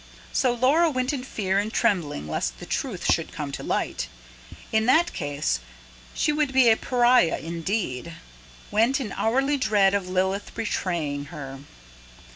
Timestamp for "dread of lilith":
9.57-10.55